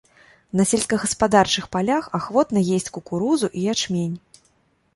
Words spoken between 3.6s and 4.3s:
ячмень.